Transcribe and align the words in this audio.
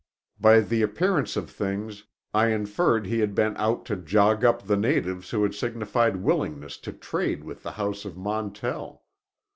By 0.39 0.61
the 0.61 0.81
appearance 0.81 1.37
of 1.37 1.47
things 1.51 2.05
I 2.33 2.47
inferred 2.47 3.03
that 3.03 3.09
he 3.09 3.19
had 3.19 3.35
been 3.35 3.55
out 3.57 3.85
to 3.85 3.95
jog 3.95 4.43
up 4.43 4.63
the 4.63 4.75
natives 4.75 5.29
who 5.29 5.43
had 5.43 5.53
signified 5.53 6.15
willingness 6.15 6.77
to 6.79 6.91
trade 6.91 7.43
with 7.43 7.61
the 7.61 7.73
house 7.73 8.03
of 8.03 8.17
Montell. 8.17 9.03